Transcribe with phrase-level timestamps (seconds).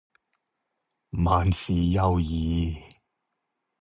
[1.11, 2.75] 萬事休矣